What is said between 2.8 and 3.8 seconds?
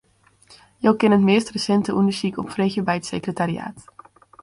by it sekretariaat.